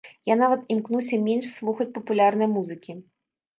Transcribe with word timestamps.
Я 0.29 0.37
нават 0.37 0.63
імкнуся 0.75 1.19
менш 1.27 1.51
слухаць 1.59 1.89
папулярнай 2.01 2.53
музыкі. 2.57 3.01